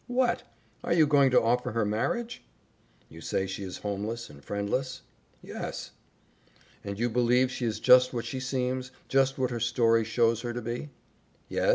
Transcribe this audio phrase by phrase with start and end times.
[0.07, 0.41] What!
[0.83, 2.43] Are you going to offer her marriage?"
[3.07, 5.03] "You say she is homeless and friendless?'
[5.43, 5.91] "Yes."
[6.83, 10.53] "And you believe she is just what she seems just what her story shows her
[10.53, 10.89] to be?"
[11.49, 11.69] "Yes.